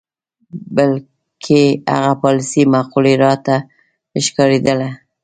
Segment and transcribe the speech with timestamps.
[0.75, 1.61] بلکې
[1.95, 3.55] هغه پالیسۍ معقولې راته
[4.25, 4.89] ښکارېدلې.